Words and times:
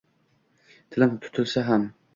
Tilim 0.89 1.15
tutilsa 1.27 1.67
ham… 1.71 1.91